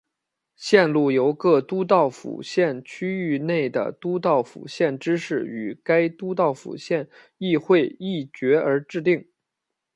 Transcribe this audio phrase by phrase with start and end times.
[0.03, 0.07] 路
[0.55, 9.29] 线由各都道府县区域内的都道府县知事与该都道府县议会议决而制定。